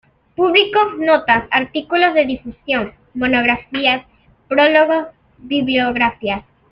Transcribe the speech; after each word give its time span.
Publicó 0.35 0.79
notas, 0.97 1.43
artículos 1.51 2.15
de 2.15 2.25
difusión, 2.25 2.91
monografías, 3.13 4.03
prólogos, 4.47 5.09
bibliografías. 5.37 6.43